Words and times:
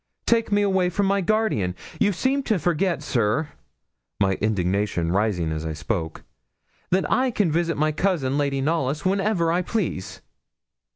Take 0.25 0.51
me 0.51 0.63
away 0.63 0.89
from 0.89 1.05
my 1.05 1.21
guardian! 1.21 1.75
You 1.99 2.11
seem 2.11 2.41
to 2.49 2.57
forget, 2.57 3.03
sir,' 3.03 3.49
my 4.19 4.33
indignation 4.41 5.11
rising 5.11 5.51
as 5.51 5.63
I 5.63 5.73
spoke, 5.73 6.23
'that 6.89 7.11
I 7.11 7.29
can 7.29 7.51
visit 7.51 7.77
my 7.77 7.91
cousin, 7.91 8.35
Lady 8.35 8.61
Knollys, 8.61 9.05
whenever 9.05 9.51
I 9.51 9.61
please.' 9.61 10.21